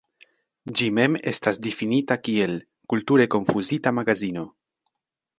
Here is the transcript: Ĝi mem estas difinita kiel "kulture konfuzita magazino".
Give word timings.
Ĝi 0.77 0.85
mem 0.99 1.17
estas 1.31 1.59
difinita 1.67 2.17
kiel 2.27 2.55
"kulture 2.93 3.27
konfuzita 3.35 3.93
magazino". 3.99 4.47